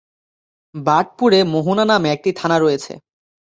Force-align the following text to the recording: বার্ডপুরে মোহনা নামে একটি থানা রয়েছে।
বার্ডপুরে 0.75 1.39
মোহনা 1.53 1.83
নামে 1.85 2.07
একটি 2.15 2.29
থানা 2.39 2.57
রয়েছে। 2.59 2.93